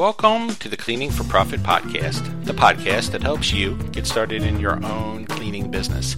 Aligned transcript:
Welcome 0.00 0.54
to 0.54 0.70
the 0.70 0.78
Cleaning 0.78 1.10
for 1.10 1.24
Profit 1.24 1.60
podcast, 1.60 2.46
the 2.46 2.54
podcast 2.54 3.10
that 3.10 3.22
helps 3.22 3.52
you 3.52 3.76
get 3.92 4.06
started 4.06 4.42
in 4.42 4.58
your 4.58 4.82
own 4.82 5.26
cleaning 5.26 5.70
business. 5.70 6.16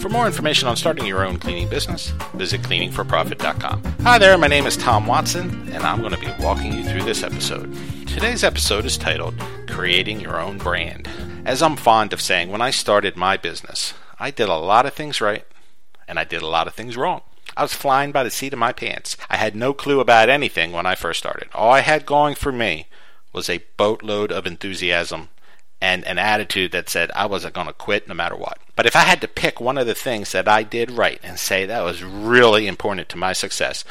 For 0.00 0.08
more 0.08 0.26
information 0.26 0.66
on 0.66 0.74
starting 0.74 1.06
your 1.06 1.24
own 1.24 1.38
cleaning 1.38 1.68
business, 1.68 2.08
visit 2.34 2.62
cleaningforprofit.com. 2.62 3.84
Hi 4.02 4.18
there, 4.18 4.36
my 4.36 4.48
name 4.48 4.66
is 4.66 4.76
Tom 4.76 5.06
Watson, 5.06 5.48
and 5.72 5.84
I'm 5.84 6.00
going 6.00 6.12
to 6.12 6.18
be 6.18 6.26
walking 6.42 6.72
you 6.72 6.82
through 6.82 7.04
this 7.04 7.22
episode. 7.22 7.72
Today's 8.08 8.42
episode 8.42 8.84
is 8.84 8.98
titled 8.98 9.36
Creating 9.68 10.18
Your 10.18 10.40
Own 10.40 10.58
Brand. 10.58 11.08
As 11.44 11.62
I'm 11.62 11.76
fond 11.76 12.12
of 12.12 12.20
saying, 12.20 12.50
when 12.50 12.60
I 12.60 12.72
started 12.72 13.16
my 13.16 13.36
business, 13.36 13.94
I 14.18 14.32
did 14.32 14.48
a 14.48 14.56
lot 14.56 14.86
of 14.86 14.94
things 14.94 15.20
right, 15.20 15.46
and 16.08 16.18
I 16.18 16.24
did 16.24 16.42
a 16.42 16.48
lot 16.48 16.66
of 16.66 16.74
things 16.74 16.96
wrong. 16.96 17.20
I 17.56 17.62
was 17.62 17.74
flying 17.74 18.10
by 18.10 18.24
the 18.24 18.30
seat 18.30 18.54
of 18.54 18.58
my 18.58 18.72
pants. 18.72 19.16
I 19.28 19.36
had 19.36 19.54
no 19.54 19.72
clue 19.72 20.00
about 20.00 20.28
anything 20.28 20.72
when 20.72 20.84
I 20.84 20.96
first 20.96 21.20
started. 21.20 21.48
All 21.54 21.70
I 21.70 21.82
had 21.82 22.06
going 22.06 22.34
for 22.34 22.50
me 22.50 22.88
was 23.32 23.48
a 23.48 23.64
boatload 23.76 24.32
of 24.32 24.46
enthusiasm 24.46 25.28
and 25.80 26.04
an 26.04 26.18
attitude 26.18 26.72
that 26.72 26.88
said 26.88 27.10
I 27.14 27.26
wasn't 27.26 27.54
going 27.54 27.66
to 27.66 27.72
quit 27.72 28.06
no 28.06 28.14
matter 28.14 28.36
what. 28.36 28.58
But 28.76 28.86
if 28.86 28.96
I 28.96 29.00
had 29.00 29.20
to 29.22 29.28
pick 29.28 29.60
one 29.60 29.78
of 29.78 29.86
the 29.86 29.94
things 29.94 30.32
that 30.32 30.48
I 30.48 30.62
did 30.62 30.90
right 30.90 31.20
and 31.22 31.38
say 31.38 31.66
that 31.66 31.82
was 31.82 32.02
really 32.02 32.66
important 32.66 33.08
to 33.10 33.18
my 33.18 33.32
success, 33.32 33.84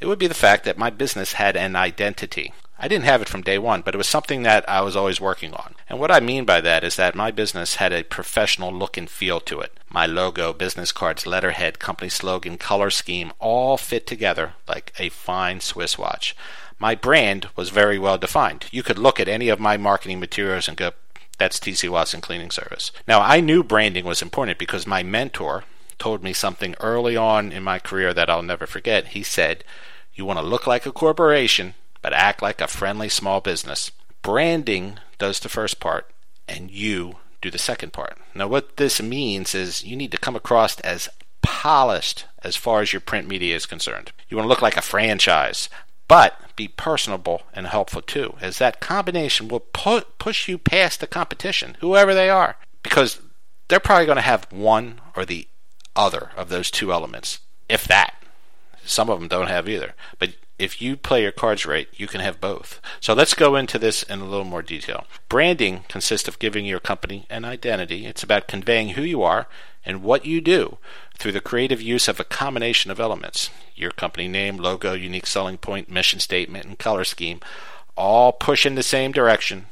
it 0.00 0.06
would 0.06 0.18
be 0.18 0.26
the 0.26 0.34
fact 0.34 0.64
that 0.64 0.78
my 0.78 0.90
business 0.90 1.34
had 1.34 1.56
an 1.56 1.76
identity. 1.76 2.52
I 2.78 2.88
didn't 2.88 3.06
have 3.06 3.22
it 3.22 3.28
from 3.28 3.40
day 3.40 3.58
one, 3.58 3.80
but 3.80 3.94
it 3.94 3.98
was 3.98 4.06
something 4.06 4.42
that 4.42 4.68
I 4.68 4.82
was 4.82 4.96
always 4.96 5.18
working 5.20 5.54
on. 5.54 5.74
And 5.88 5.98
what 5.98 6.10
I 6.10 6.20
mean 6.20 6.44
by 6.44 6.60
that 6.60 6.84
is 6.84 6.96
that 6.96 7.14
my 7.14 7.30
business 7.30 7.76
had 7.76 7.92
a 7.92 8.04
professional 8.04 8.70
look 8.70 8.98
and 8.98 9.08
feel 9.08 9.40
to 9.40 9.60
it. 9.60 9.72
My 9.88 10.04
logo, 10.04 10.52
business 10.52 10.92
cards, 10.92 11.26
letterhead, 11.26 11.78
company 11.78 12.10
slogan, 12.10 12.58
color 12.58 12.90
scheme 12.90 13.32
all 13.38 13.78
fit 13.78 14.06
together 14.06 14.54
like 14.68 14.92
a 14.98 15.08
fine 15.08 15.60
Swiss 15.60 15.96
watch 15.96 16.36
my 16.78 16.94
brand 16.94 17.48
was 17.56 17.70
very 17.70 17.98
well 17.98 18.18
defined. 18.18 18.66
You 18.70 18.82
could 18.82 18.98
look 18.98 19.18
at 19.18 19.28
any 19.28 19.48
of 19.48 19.60
my 19.60 19.76
marketing 19.76 20.20
materials 20.20 20.68
and 20.68 20.76
go, 20.76 20.92
that's 21.38 21.58
TC 21.58 21.88
Watson 21.88 22.20
Cleaning 22.20 22.50
Service. 22.50 22.92
Now, 23.06 23.20
I 23.20 23.40
knew 23.40 23.62
branding 23.62 24.04
was 24.04 24.22
important 24.22 24.58
because 24.58 24.86
my 24.86 25.02
mentor 25.02 25.64
told 25.98 26.22
me 26.22 26.32
something 26.32 26.74
early 26.80 27.16
on 27.16 27.52
in 27.52 27.62
my 27.62 27.78
career 27.78 28.14
that 28.14 28.30
I'll 28.30 28.42
never 28.42 28.66
forget. 28.66 29.08
He 29.08 29.22
said, 29.22 29.64
You 30.14 30.24
want 30.24 30.38
to 30.38 30.44
look 30.44 30.66
like 30.66 30.86
a 30.86 30.92
corporation, 30.92 31.74
but 32.02 32.12
act 32.12 32.42
like 32.42 32.60
a 32.60 32.68
friendly 32.68 33.08
small 33.08 33.40
business. 33.40 33.90
Branding 34.22 34.98
does 35.18 35.40
the 35.40 35.48
first 35.48 35.78
part, 35.78 36.10
and 36.48 36.70
you 36.70 37.16
do 37.40 37.50
the 37.50 37.58
second 37.58 37.92
part. 37.92 38.18
Now, 38.34 38.48
what 38.48 38.76
this 38.76 39.00
means 39.00 39.54
is 39.54 39.84
you 39.84 39.96
need 39.96 40.12
to 40.12 40.18
come 40.18 40.36
across 40.36 40.80
as 40.80 41.08
polished 41.42 42.24
as 42.42 42.56
far 42.56 42.80
as 42.80 42.92
your 42.92 43.00
print 43.00 43.28
media 43.28 43.54
is 43.54 43.66
concerned. 43.66 44.12
You 44.28 44.36
want 44.36 44.46
to 44.46 44.48
look 44.48 44.62
like 44.62 44.76
a 44.76 44.82
franchise, 44.82 45.68
but 46.08 46.40
be 46.56 46.68
personable 46.68 47.42
and 47.52 47.66
helpful 47.66 48.02
too, 48.02 48.34
as 48.40 48.58
that 48.58 48.80
combination 48.80 49.48
will 49.48 49.60
pu- 49.60 50.02
push 50.18 50.48
you 50.48 50.58
past 50.58 51.00
the 51.00 51.06
competition, 51.06 51.76
whoever 51.80 52.14
they 52.14 52.30
are, 52.30 52.56
because 52.82 53.20
they're 53.68 53.80
probably 53.80 54.06
going 54.06 54.16
to 54.16 54.22
have 54.22 54.50
one 54.50 55.00
or 55.14 55.24
the 55.24 55.48
other 55.94 56.30
of 56.36 56.48
those 56.48 56.70
two 56.70 56.92
elements, 56.92 57.40
if 57.68 57.84
that. 57.84 58.14
Some 58.84 59.10
of 59.10 59.18
them 59.18 59.28
don't 59.28 59.48
have 59.48 59.68
either. 59.68 59.94
But 60.18 60.34
if 60.58 60.80
you 60.80 60.96
play 60.96 61.22
your 61.22 61.32
cards 61.32 61.66
right, 61.66 61.88
you 61.92 62.06
can 62.06 62.20
have 62.20 62.40
both. 62.40 62.80
So 63.00 63.12
let's 63.12 63.34
go 63.34 63.56
into 63.56 63.78
this 63.78 64.02
in 64.04 64.20
a 64.20 64.24
little 64.24 64.44
more 64.44 64.62
detail. 64.62 65.06
Branding 65.28 65.84
consists 65.88 66.28
of 66.28 66.38
giving 66.38 66.64
your 66.64 66.80
company 66.80 67.26
an 67.28 67.44
identity. 67.44 68.06
It's 68.06 68.22
about 68.22 68.48
conveying 68.48 68.90
who 68.90 69.02
you 69.02 69.22
are 69.22 69.48
and 69.86 70.02
what 70.02 70.26
you 70.26 70.42
do 70.42 70.76
through 71.16 71.32
the 71.32 71.40
creative 71.40 71.80
use 71.80 72.08
of 72.08 72.20
a 72.20 72.24
combination 72.24 72.90
of 72.90 73.00
elements 73.00 73.50
your 73.76 73.90
company 73.90 74.26
name, 74.26 74.56
logo, 74.56 74.94
unique 74.94 75.26
selling 75.26 75.58
point, 75.58 75.90
mission 75.90 76.18
statement, 76.18 76.64
and 76.64 76.78
color 76.78 77.04
scheme 77.04 77.40
all 77.96 78.32
push 78.32 78.66
in 78.66 78.74
the 78.74 78.82
same 78.82 79.12
direction, 79.12 79.66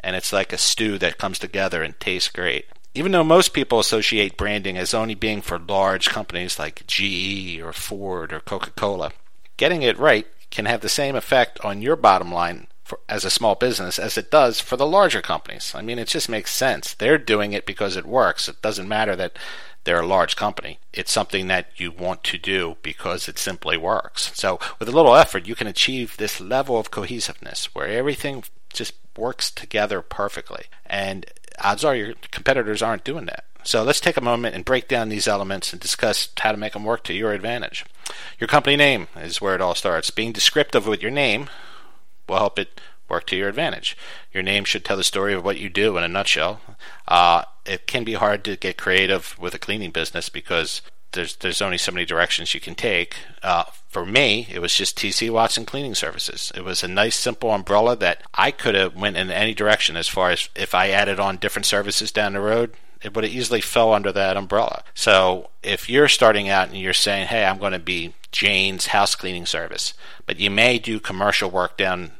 and 0.00 0.16
it's 0.16 0.32
like 0.32 0.52
a 0.52 0.58
stew 0.58 0.98
that 0.98 1.18
comes 1.18 1.38
together 1.38 1.82
and 1.82 1.98
tastes 1.98 2.30
great. 2.30 2.66
Even 2.94 3.12
though 3.12 3.24
most 3.24 3.52
people 3.52 3.78
associate 3.78 4.36
branding 4.36 4.78
as 4.78 4.94
only 4.94 5.14
being 5.14 5.42
for 5.42 5.58
large 5.58 6.08
companies 6.08 6.58
like 6.58 6.86
GE 6.86 7.60
or 7.60 7.72
Ford 7.72 8.32
or 8.32 8.40
Coca 8.40 8.70
Cola, 8.70 9.12
getting 9.56 9.82
it 9.82 9.98
right 9.98 10.26
can 10.50 10.64
have 10.64 10.80
the 10.80 10.88
same 10.88 11.16
effect 11.16 11.58
on 11.62 11.82
your 11.82 11.96
bottom 11.96 12.32
line 12.32 12.66
for, 12.86 13.00
as 13.08 13.24
a 13.24 13.30
small 13.30 13.56
business 13.56 13.98
as 13.98 14.16
it 14.16 14.30
does 14.30 14.60
for 14.60 14.76
the 14.76 14.86
larger 14.86 15.20
companies. 15.20 15.72
I 15.74 15.82
mean, 15.82 15.98
it 15.98 16.06
just 16.06 16.28
makes 16.28 16.52
sense. 16.52 16.94
They're 16.94 17.18
doing 17.18 17.52
it 17.52 17.66
because 17.66 17.96
it 17.96 18.06
works. 18.06 18.48
It 18.48 18.62
doesn't 18.62 18.88
matter 18.88 19.16
that 19.16 19.36
they're 19.82 20.00
a 20.00 20.06
large 20.06 20.36
company. 20.36 20.78
It's 20.92 21.10
something 21.10 21.48
that 21.48 21.68
you 21.76 21.90
want 21.90 22.22
to 22.24 22.38
do 22.38 22.76
because 22.82 23.28
it 23.28 23.38
simply 23.38 23.76
works. 23.76 24.30
So, 24.34 24.60
with 24.78 24.88
a 24.88 24.92
little 24.92 25.16
effort, 25.16 25.48
you 25.48 25.56
can 25.56 25.66
achieve 25.66 26.16
this 26.16 26.40
level 26.40 26.78
of 26.78 26.92
cohesiveness 26.92 27.74
where 27.74 27.88
everything 27.88 28.44
just 28.72 28.94
works 29.16 29.50
together 29.50 30.00
perfectly. 30.00 30.66
And 30.84 31.26
odds 31.58 31.84
are 31.84 31.96
your 31.96 32.14
competitors 32.30 32.82
aren't 32.82 33.04
doing 33.04 33.26
that. 33.26 33.44
So 33.64 33.82
let's 33.82 34.00
take 34.00 34.16
a 34.16 34.20
moment 34.20 34.54
and 34.54 34.64
break 34.64 34.86
down 34.86 35.08
these 35.08 35.26
elements 35.26 35.72
and 35.72 35.82
discuss 35.82 36.28
how 36.38 36.52
to 36.52 36.58
make 36.58 36.74
them 36.74 36.84
work 36.84 37.02
to 37.04 37.12
your 37.12 37.32
advantage. 37.32 37.84
Your 38.38 38.46
company 38.46 38.76
name 38.76 39.08
is 39.16 39.40
where 39.40 39.56
it 39.56 39.60
all 39.60 39.74
starts. 39.74 40.12
Being 40.12 40.30
descriptive 40.30 40.86
with 40.86 41.02
your 41.02 41.10
name 41.10 41.48
will 42.28 42.36
help 42.36 42.58
it 42.58 42.80
work 43.08 43.26
to 43.26 43.36
your 43.36 43.48
advantage. 43.48 43.96
Your 44.32 44.42
name 44.42 44.64
should 44.64 44.84
tell 44.84 44.96
the 44.96 45.04
story 45.04 45.32
of 45.32 45.44
what 45.44 45.58
you 45.58 45.68
do 45.68 45.96
in 45.96 46.04
a 46.04 46.08
nutshell. 46.08 46.60
Uh, 47.06 47.44
it 47.64 47.86
can 47.86 48.04
be 48.04 48.14
hard 48.14 48.44
to 48.44 48.56
get 48.56 48.76
creative 48.76 49.36
with 49.38 49.54
a 49.54 49.58
cleaning 49.58 49.90
business 49.90 50.28
because 50.28 50.82
there's 51.12 51.36
there's 51.36 51.62
only 51.62 51.78
so 51.78 51.92
many 51.92 52.04
directions 52.04 52.54
you 52.54 52.60
can 52.60 52.74
take. 52.74 53.16
Uh, 53.42 53.64
for 53.88 54.04
me, 54.04 54.46
it 54.50 54.60
was 54.60 54.74
just 54.74 54.98
TC 54.98 55.30
Watson 55.30 55.64
Cleaning 55.64 55.94
Services. 55.94 56.52
It 56.54 56.64
was 56.64 56.82
a 56.82 56.88
nice, 56.88 57.16
simple 57.16 57.52
umbrella 57.52 57.96
that 57.96 58.22
I 58.34 58.50
could 58.50 58.74
have 58.74 58.94
went 58.94 59.16
in 59.16 59.30
any 59.30 59.54
direction. 59.54 59.96
As 59.96 60.08
far 60.08 60.30
as 60.30 60.48
if 60.54 60.74
I 60.74 60.90
added 60.90 61.18
on 61.18 61.38
different 61.38 61.66
services 61.66 62.12
down 62.12 62.34
the 62.34 62.40
road, 62.40 62.74
it 63.02 63.14
would 63.14 63.24
have 63.24 63.32
easily 63.32 63.60
fell 63.60 63.92
under 63.92 64.12
that 64.12 64.36
umbrella. 64.36 64.82
So 64.94 65.50
if 65.62 65.88
you're 65.88 66.08
starting 66.08 66.48
out 66.48 66.68
and 66.68 66.78
you're 66.78 66.92
saying, 66.92 67.28
"Hey, 67.28 67.44
I'm 67.44 67.58
going 67.58 67.72
to 67.72 67.78
be 67.78 68.14
Jane's 68.32 68.88
house 68.88 69.14
cleaning 69.14 69.46
service," 69.46 69.94
but 70.26 70.38
you 70.38 70.50
may 70.50 70.78
do 70.78 71.00
commercial 71.00 71.50
work 71.50 71.76
down 71.76 72.12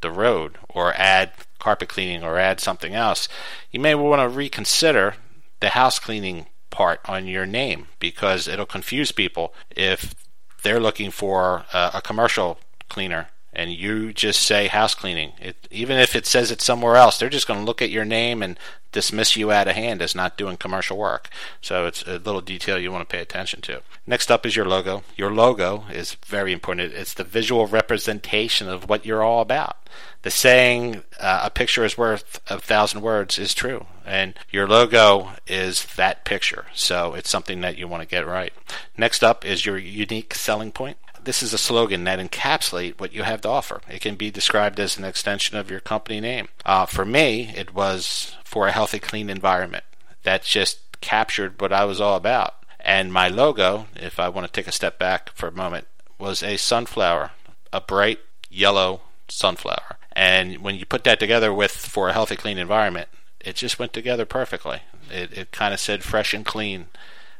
the 0.00 0.10
road 0.10 0.58
or 0.68 0.94
add 0.94 1.32
carpet 1.58 1.88
cleaning 1.88 2.22
or 2.22 2.38
add 2.38 2.60
something 2.60 2.94
else, 2.94 3.28
you 3.70 3.80
may 3.80 3.94
want 3.94 4.20
to 4.20 4.28
reconsider 4.28 5.14
the 5.60 5.70
house 5.70 5.98
cleaning 5.98 6.46
part 6.70 7.00
on 7.06 7.26
your 7.26 7.46
name 7.46 7.88
because 7.98 8.46
it'll 8.46 8.66
confuse 8.66 9.10
people 9.10 9.52
if 9.70 10.14
they're 10.62 10.80
looking 10.80 11.10
for 11.10 11.64
a, 11.72 11.90
a 11.94 12.02
commercial 12.02 12.58
cleaner 12.88 13.28
and 13.58 13.72
you 13.72 14.12
just 14.12 14.40
say 14.40 14.68
house 14.68 14.94
cleaning. 14.94 15.32
It, 15.40 15.66
even 15.68 15.98
if 15.98 16.14
it 16.14 16.26
says 16.26 16.52
it 16.52 16.62
somewhere 16.62 16.94
else, 16.94 17.18
they're 17.18 17.28
just 17.28 17.48
going 17.48 17.58
to 17.58 17.66
look 17.66 17.82
at 17.82 17.90
your 17.90 18.04
name 18.04 18.40
and 18.40 18.56
dismiss 18.92 19.36
you 19.36 19.50
out 19.50 19.66
of 19.66 19.74
hand 19.74 20.00
as 20.00 20.14
not 20.14 20.38
doing 20.38 20.56
commercial 20.56 20.96
work. 20.96 21.28
So 21.60 21.84
it's 21.86 22.02
a 22.02 22.18
little 22.18 22.40
detail 22.40 22.78
you 22.78 22.92
want 22.92 23.06
to 23.06 23.12
pay 23.12 23.20
attention 23.20 23.60
to. 23.62 23.82
Next 24.06 24.30
up 24.30 24.46
is 24.46 24.54
your 24.54 24.64
logo. 24.64 25.02
Your 25.16 25.32
logo 25.32 25.86
is 25.90 26.16
very 26.24 26.52
important. 26.52 26.92
It's 26.94 27.14
the 27.14 27.24
visual 27.24 27.66
representation 27.66 28.68
of 28.68 28.88
what 28.88 29.04
you're 29.04 29.24
all 29.24 29.42
about. 29.42 29.76
The 30.22 30.30
saying, 30.30 31.02
uh, 31.18 31.40
a 31.42 31.50
picture 31.50 31.84
is 31.84 31.98
worth 31.98 32.40
a 32.48 32.60
thousand 32.60 33.02
words, 33.02 33.40
is 33.40 33.54
true. 33.54 33.86
And 34.06 34.34
your 34.50 34.68
logo 34.68 35.32
is 35.48 35.84
that 35.96 36.24
picture. 36.24 36.66
So 36.74 37.14
it's 37.14 37.28
something 37.28 37.60
that 37.62 37.76
you 37.76 37.88
want 37.88 38.02
to 38.04 38.08
get 38.08 38.24
right. 38.24 38.52
Next 38.96 39.24
up 39.24 39.44
is 39.44 39.66
your 39.66 39.78
unique 39.78 40.34
selling 40.36 40.70
point 40.70 40.96
this 41.28 41.42
is 41.42 41.52
a 41.52 41.58
slogan 41.58 42.04
that 42.04 42.18
encapsulates 42.18 42.98
what 42.98 43.12
you 43.12 43.22
have 43.22 43.42
to 43.42 43.48
offer. 43.50 43.82
It 43.86 44.00
can 44.00 44.14
be 44.14 44.30
described 44.30 44.80
as 44.80 44.96
an 44.96 45.04
extension 45.04 45.58
of 45.58 45.70
your 45.70 45.78
company 45.78 46.22
name. 46.22 46.48
Uh, 46.64 46.86
for 46.86 47.04
me, 47.04 47.52
it 47.54 47.74
was 47.74 48.34
for 48.44 48.66
a 48.66 48.72
healthy, 48.72 48.98
clean 48.98 49.28
environment. 49.28 49.84
That 50.22 50.42
just 50.42 50.78
captured 51.02 51.60
what 51.60 51.70
I 51.70 51.84
was 51.84 52.00
all 52.00 52.16
about. 52.16 52.54
And 52.80 53.12
my 53.12 53.28
logo, 53.28 53.88
if 53.94 54.18
I 54.18 54.30
want 54.30 54.46
to 54.46 54.52
take 54.52 54.66
a 54.66 54.72
step 54.72 54.98
back 54.98 55.30
for 55.34 55.48
a 55.48 55.52
moment, 55.52 55.86
was 56.18 56.42
a 56.42 56.56
sunflower, 56.56 57.32
a 57.74 57.82
bright 57.82 58.20
yellow 58.48 59.02
sunflower. 59.28 59.98
And 60.12 60.62
when 60.62 60.76
you 60.76 60.86
put 60.86 61.04
that 61.04 61.20
together 61.20 61.52
with 61.52 61.72
for 61.72 62.08
a 62.08 62.14
healthy, 62.14 62.36
clean 62.36 62.56
environment, 62.56 63.08
it 63.38 63.56
just 63.56 63.78
went 63.78 63.92
together 63.92 64.24
perfectly. 64.24 64.80
It, 65.12 65.36
it 65.36 65.52
kind 65.52 65.74
of 65.74 65.80
said 65.80 66.02
fresh 66.04 66.32
and 66.32 66.46
clean 66.46 66.86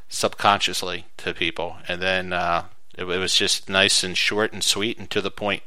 subconsciously 0.09 1.07
to 1.17 1.33
people. 1.33 1.77
And 1.87 1.99
then 1.99 2.33
uh, 2.33 2.65
it, 2.97 3.03
it 3.03 3.17
was 3.17 3.35
just 3.35 3.69
nice 3.69 4.03
and 4.03 4.17
short 4.17 4.53
and 4.53 4.63
sweet 4.63 4.97
and 4.97 5.09
to 5.11 5.21
the 5.21 5.31
point, 5.31 5.63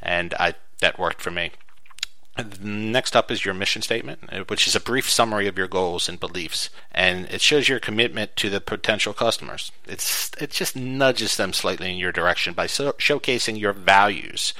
and 0.00 0.34
I 0.34 0.54
that 0.80 0.98
worked 0.98 1.22
for 1.22 1.30
me. 1.30 1.52
Next 2.60 3.16
up 3.16 3.30
is 3.30 3.46
your 3.46 3.54
mission 3.54 3.80
statement, 3.80 4.18
uh, 4.30 4.44
which 4.48 4.66
is 4.66 4.76
a 4.76 4.80
brief 4.80 5.08
summary 5.10 5.46
of 5.46 5.56
your 5.56 5.68
goals 5.68 6.06
and 6.06 6.20
beliefs, 6.20 6.68
and 6.92 7.26
it 7.30 7.40
shows 7.40 7.66
your 7.66 7.80
commitment 7.80 8.36
to 8.36 8.50
the 8.50 8.60
potential 8.60 9.14
customers. 9.14 9.72
It's 9.86 10.30
it 10.38 10.50
just 10.50 10.76
nudges 10.76 11.36
them 11.36 11.54
slightly 11.54 11.90
in 11.90 11.96
your 11.96 12.12
direction 12.12 12.52
by 12.52 12.66
so, 12.66 12.92
showcasing 12.92 13.58
your 13.58 13.72
values. 13.72 14.52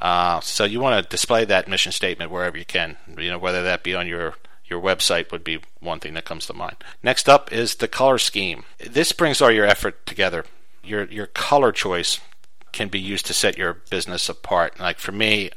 Uh, 0.00 0.40
so 0.40 0.64
you 0.64 0.80
want 0.80 1.00
to 1.00 1.08
display 1.08 1.44
that 1.44 1.68
mission 1.68 1.92
statement 1.92 2.32
wherever 2.32 2.58
you 2.58 2.64
can. 2.64 2.96
You 3.16 3.30
know 3.30 3.38
whether 3.38 3.62
that 3.62 3.84
be 3.84 3.94
on 3.94 4.08
your 4.08 4.34
your 4.66 4.82
website 4.82 5.30
would 5.30 5.44
be 5.44 5.60
one 5.78 6.00
thing 6.00 6.14
that 6.14 6.24
comes 6.24 6.46
to 6.46 6.54
mind. 6.54 6.76
Next 7.04 7.28
up 7.28 7.52
is 7.52 7.76
the 7.76 7.88
color 7.88 8.18
scheme. 8.18 8.64
This 8.78 9.12
brings 9.12 9.40
all 9.40 9.50
your 9.50 9.66
effort 9.66 10.06
together 10.06 10.44
your 10.82 11.04
your 11.04 11.26
color 11.26 11.72
choice 11.72 12.20
can 12.72 12.88
be 12.88 13.00
used 13.00 13.26
to 13.26 13.34
set 13.34 13.58
your 13.58 13.74
business 13.90 14.28
apart. 14.28 14.80
Like 14.80 14.98
for 14.98 15.12
me, 15.12 15.50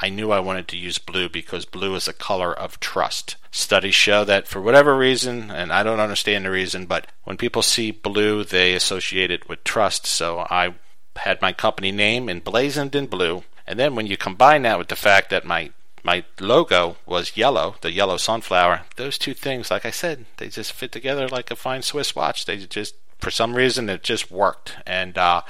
I 0.00 0.08
knew 0.08 0.32
I 0.32 0.40
wanted 0.40 0.68
to 0.68 0.76
use 0.76 0.98
blue 0.98 1.28
because 1.28 1.64
blue 1.64 1.94
is 1.94 2.08
a 2.08 2.12
color 2.12 2.52
of 2.52 2.80
trust. 2.80 3.36
Studies 3.50 3.94
show 3.94 4.24
that 4.24 4.48
for 4.48 4.60
whatever 4.60 4.96
reason, 4.96 5.50
and 5.50 5.72
I 5.72 5.82
don't 5.82 6.00
understand 6.00 6.44
the 6.44 6.50
reason, 6.50 6.86
but 6.86 7.06
when 7.24 7.36
people 7.36 7.62
see 7.62 7.90
blue, 7.90 8.42
they 8.42 8.74
associate 8.74 9.30
it 9.30 9.48
with 9.48 9.62
trust. 9.62 10.06
So 10.06 10.40
I 10.50 10.74
had 11.16 11.42
my 11.42 11.52
company 11.52 11.92
name 11.92 12.28
emblazoned 12.28 12.94
in 12.94 13.06
blue. 13.06 13.44
And 13.66 13.78
then 13.78 13.94
when 13.94 14.06
you 14.06 14.16
combine 14.16 14.62
that 14.62 14.78
with 14.78 14.88
the 14.88 14.96
fact 14.96 15.30
that 15.30 15.44
my 15.44 15.70
my 16.04 16.24
logo 16.40 16.96
was 17.06 17.36
yellow, 17.36 17.76
the 17.80 17.92
yellow 17.92 18.16
sunflower, 18.16 18.82
those 18.96 19.16
two 19.18 19.34
things, 19.34 19.70
like 19.70 19.86
I 19.86 19.90
said, 19.90 20.26
they 20.38 20.48
just 20.48 20.72
fit 20.72 20.90
together 20.90 21.28
like 21.28 21.50
a 21.50 21.56
fine 21.56 21.82
Swiss 21.82 22.16
watch. 22.16 22.44
They 22.44 22.56
just, 22.56 22.96
for 23.22 23.30
some 23.30 23.54
reason, 23.54 23.88
it 23.88 24.02
just 24.02 24.32
worked. 24.32 24.76
And 24.84 25.16
uh, 25.16 25.42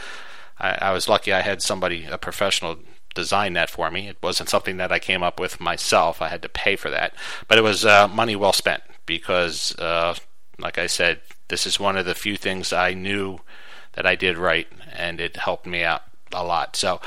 I, 0.60 0.78
I 0.82 0.92
was 0.92 1.08
lucky 1.08 1.32
I 1.32 1.40
had 1.40 1.62
somebody, 1.62 2.04
a 2.04 2.19
professional 2.19 2.78
design 3.14 3.54
that 3.54 3.70
for 3.70 3.90
me. 3.90 4.08
It 4.08 4.19
wasn't 4.22 4.50
something 4.50 4.76
that 4.76 4.92
I 4.92 4.98
came 4.98 5.22
up 5.22 5.40
with 5.40 5.58
myself. 5.58 6.20
I 6.20 6.28
had 6.28 6.42
to 6.42 6.48
pay 6.50 6.76
for 6.76 6.90
that, 6.90 7.14
but 7.48 7.56
it 7.56 7.62
was 7.62 7.84
uh, 7.84 8.08
money 8.08 8.36
well 8.36 8.52
spent 8.52 8.82
because, 9.06 9.74
uh, 9.78 10.14
like 10.58 10.76
I 10.76 10.86
said, 10.86 11.20
this 11.48 11.66
is 11.66 11.80
one 11.80 11.96
of 11.96 12.04
the 12.04 12.14
few 12.14 12.36
things 12.36 12.72
I 12.72 12.92
knew 12.92 13.40
that 13.94 14.06
I 14.06 14.16
did 14.16 14.36
right, 14.36 14.68
and 14.94 15.20
it 15.20 15.36
helped 15.36 15.66
me 15.66 15.82
out 15.82 16.02
a 16.30 16.44
lot. 16.44 16.76
So, 16.76 17.00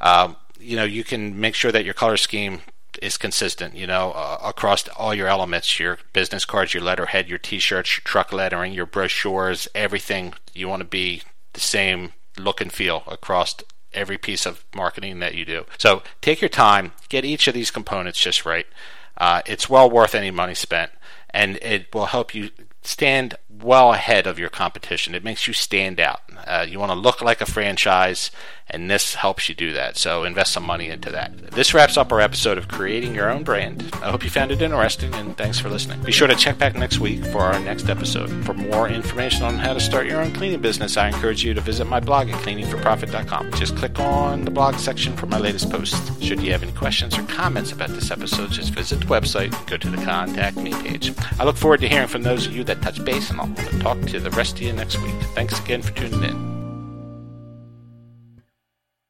um, 0.00 0.36
you 0.58 0.76
know, 0.76 0.84
you 0.84 1.02
can 1.02 1.38
make 1.38 1.54
sure 1.54 1.72
that 1.72 1.84
your 1.84 1.94
color 1.94 2.16
scheme 2.16 2.60
is 3.02 3.16
consistent, 3.16 3.74
you 3.74 3.86
know, 3.86 4.12
uh, 4.12 4.38
across 4.42 4.86
all 4.88 5.14
your 5.14 5.28
elements, 5.28 5.78
your 5.78 5.98
business 6.12 6.44
cards, 6.44 6.74
your 6.74 6.82
letterhead, 6.82 7.28
your 7.28 7.38
t-shirts, 7.38 7.96
your 7.96 8.02
truck 8.04 8.32
lettering, 8.32 8.72
your 8.72 8.86
brochures, 8.86 9.68
everything. 9.74 10.34
You 10.54 10.68
want 10.68 10.80
to 10.80 10.88
be 10.88 11.22
the 11.52 11.60
same 11.60 12.12
look 12.38 12.60
and 12.60 12.72
feel 12.72 13.02
across 13.06 13.56
every 13.92 14.18
piece 14.18 14.46
of 14.46 14.64
marketing 14.74 15.20
that 15.20 15.34
you 15.34 15.44
do. 15.44 15.64
So 15.78 16.02
take 16.20 16.40
your 16.40 16.48
time, 16.48 16.92
get 17.08 17.24
each 17.24 17.48
of 17.48 17.54
these 17.54 17.70
components 17.70 18.20
just 18.20 18.44
right. 18.44 18.66
Uh, 19.16 19.42
it's 19.46 19.70
well 19.70 19.90
worth 19.90 20.14
any 20.14 20.30
money 20.30 20.54
spent, 20.54 20.90
and 21.30 21.56
it 21.56 21.94
will 21.94 22.06
help 22.06 22.34
you 22.34 22.50
stand 22.86 23.36
well 23.62 23.92
ahead 23.92 24.26
of 24.26 24.38
your 24.38 24.48
competition. 24.48 25.14
It 25.14 25.24
makes 25.24 25.46
you 25.46 25.52
stand 25.52 26.00
out. 26.00 26.20
Uh, 26.46 26.66
you 26.68 26.78
want 26.78 26.92
to 26.92 26.98
look 26.98 27.22
like 27.22 27.40
a 27.40 27.46
franchise, 27.46 28.30
and 28.68 28.90
this 28.90 29.14
helps 29.14 29.48
you 29.48 29.54
do 29.54 29.72
that. 29.72 29.96
So 29.96 30.24
invest 30.24 30.52
some 30.52 30.64
money 30.64 30.88
into 30.88 31.10
that. 31.10 31.36
This 31.52 31.72
wraps 31.72 31.96
up 31.96 32.12
our 32.12 32.20
episode 32.20 32.58
of 32.58 32.68
Creating 32.68 33.14
Your 33.14 33.30
Own 33.30 33.42
Brand. 33.42 33.88
I 33.94 34.10
hope 34.10 34.22
you 34.22 34.30
found 34.30 34.50
it 34.50 34.60
interesting, 34.60 35.14
and 35.14 35.36
thanks 35.36 35.58
for 35.58 35.68
listening. 35.68 36.02
Be 36.02 36.12
sure 36.12 36.28
to 36.28 36.34
check 36.34 36.58
back 36.58 36.74
next 36.74 37.00
week 37.00 37.24
for 37.26 37.40
our 37.40 37.58
next 37.60 37.88
episode. 37.88 38.28
For 38.44 38.54
more 38.54 38.88
information 38.88 39.44
on 39.44 39.56
how 39.56 39.72
to 39.72 39.80
start 39.80 40.06
your 40.06 40.20
own 40.20 40.32
cleaning 40.32 40.60
business, 40.60 40.96
I 40.96 41.08
encourage 41.08 41.44
you 41.44 41.54
to 41.54 41.60
visit 41.60 41.86
my 41.86 42.00
blog 42.00 42.28
at 42.28 42.40
cleaningforprofit.com. 42.42 43.52
Just 43.52 43.76
click 43.76 43.98
on 43.98 44.44
the 44.44 44.50
blog 44.50 44.76
section 44.76 45.16
for 45.16 45.26
my 45.26 45.38
latest 45.38 45.70
post. 45.70 46.22
Should 46.22 46.42
you 46.42 46.52
have 46.52 46.62
any 46.62 46.72
questions 46.72 47.18
or 47.18 47.22
comments 47.24 47.72
about 47.72 47.90
this 47.90 48.10
episode, 48.10 48.50
just 48.50 48.72
visit 48.72 49.00
the 49.00 49.06
website 49.06 49.56
and 49.56 49.66
go 49.66 49.76
to 49.76 49.90
the 49.90 50.04
Contact 50.04 50.56
Me 50.56 50.72
page. 50.72 51.12
I 51.38 51.44
look 51.44 51.56
forward 51.56 51.80
to 51.80 51.88
hearing 51.88 52.08
from 52.08 52.22
those 52.22 52.46
of 52.46 52.54
you 52.54 52.64
that 52.64 52.75
touch 52.76 53.04
base, 53.04 53.30
and 53.30 53.40
I'll 53.40 53.54
talk 53.80 54.00
to 54.08 54.20
the 54.20 54.30
rest 54.30 54.56
of 54.56 54.62
you 54.62 54.72
next 54.72 55.00
week. 55.02 55.14
Thanks 55.34 55.58
again 55.60 55.82
for 55.82 55.92
tuning 55.92 56.22
in. 56.22 56.55